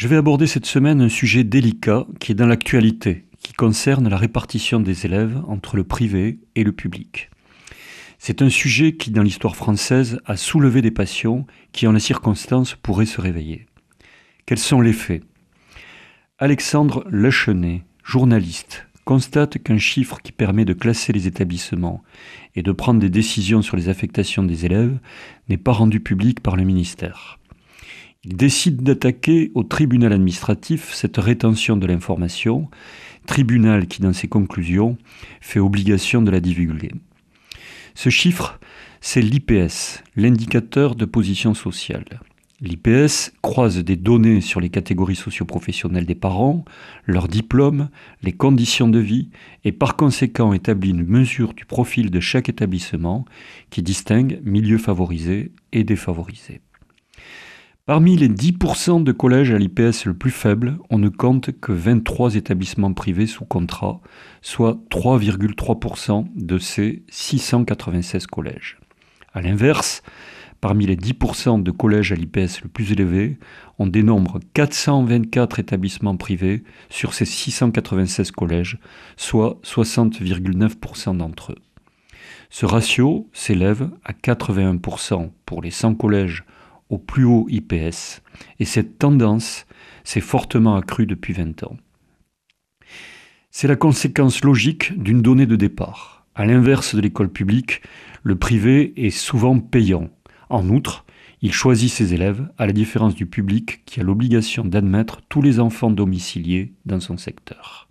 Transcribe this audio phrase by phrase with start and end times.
[0.00, 4.16] Je vais aborder cette semaine un sujet délicat qui est dans l'actualité, qui concerne la
[4.16, 7.28] répartition des élèves entre le privé et le public.
[8.18, 12.76] C'est un sujet qui, dans l'histoire française, a soulevé des passions qui, en la circonstance,
[12.76, 13.66] pourraient se réveiller.
[14.46, 15.22] Quels sont les faits?
[16.38, 22.02] Alexandre Lechenet, journaliste, constate qu'un chiffre qui permet de classer les établissements
[22.56, 24.98] et de prendre des décisions sur les affectations des élèves
[25.50, 27.39] n'est pas rendu public par le ministère.
[28.22, 32.68] Il décide d'attaquer au tribunal administratif cette rétention de l'information,
[33.24, 34.98] tribunal qui, dans ses conclusions,
[35.40, 36.92] fait obligation de la divulguer.
[37.94, 38.60] Ce chiffre,
[39.00, 42.20] c'est l'IPS, l'indicateur de position sociale.
[42.60, 46.66] L'IPS croise des données sur les catégories socioprofessionnelles des parents,
[47.06, 47.88] leurs diplômes,
[48.22, 49.30] les conditions de vie
[49.64, 53.24] et par conséquent établit une mesure du profil de chaque établissement
[53.70, 56.60] qui distingue milieux favorisés et défavorisés.
[57.86, 62.36] Parmi les 10% de collèges à l'IPS le plus faible, on ne compte que 23
[62.36, 64.00] établissements privés sous contrat,
[64.42, 68.78] soit 3,3% de ces 696 collèges.
[69.32, 70.02] A l'inverse,
[70.60, 73.38] parmi les 10% de collèges à l'IPS le plus élevé,
[73.78, 78.78] on dénombre 424 établissements privés sur ces 696 collèges,
[79.16, 81.58] soit 60,9% d'entre eux.
[82.50, 86.44] Ce ratio s'élève à 81% pour les 100 collèges
[86.90, 88.20] au plus haut IPS,
[88.58, 89.66] et cette tendance
[90.04, 91.76] s'est fortement accrue depuis 20 ans.
[93.50, 96.26] C'est la conséquence logique d'une donnée de départ.
[96.34, 97.82] À l'inverse de l'école publique,
[98.22, 100.10] le privé est souvent payant.
[100.48, 101.04] En outre,
[101.42, 105.58] il choisit ses élèves, à la différence du public qui a l'obligation d'admettre tous les
[105.58, 107.89] enfants domiciliés dans son secteur.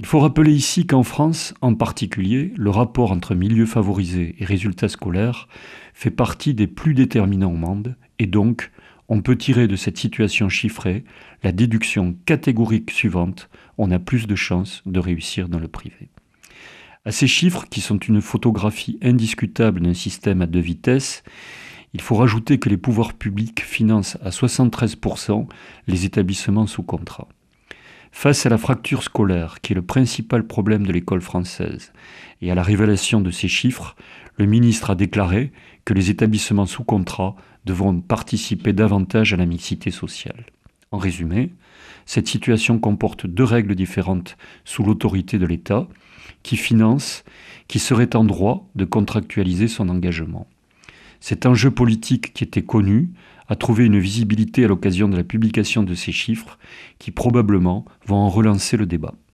[0.00, 4.88] Il faut rappeler ici qu'en France, en particulier, le rapport entre milieu favorisé et résultats
[4.88, 5.48] scolaires
[5.92, 8.70] fait partie des plus déterminants au monde, et donc
[9.08, 11.02] on peut tirer de cette situation chiffrée
[11.42, 16.10] la déduction catégorique suivante, on a plus de chances de réussir dans le privé.
[17.04, 21.24] À ces chiffres, qui sont une photographie indiscutable d'un système à deux vitesses,
[21.92, 25.48] il faut rajouter que les pouvoirs publics financent à 73%
[25.88, 27.26] les établissements sous contrat.
[28.12, 31.92] Face à la fracture scolaire, qui est le principal problème de l'école française,
[32.40, 33.96] et à la révélation de ces chiffres,
[34.36, 35.52] le ministre a déclaré
[35.84, 40.46] que les établissements sous contrat devront participer davantage à la mixité sociale.
[40.90, 41.52] En résumé,
[42.06, 45.86] cette situation comporte deux règles différentes sous l'autorité de l'État,
[46.42, 47.24] qui finance,
[47.66, 50.46] qui serait en droit de contractualiser son engagement.
[51.20, 53.10] Cet enjeu politique qui était connu
[53.48, 56.58] a trouvé une visibilité à l'occasion de la publication de ces chiffres
[56.98, 59.14] qui probablement vont en relancer le débat.